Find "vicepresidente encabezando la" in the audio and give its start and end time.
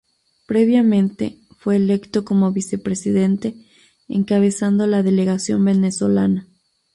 2.51-5.03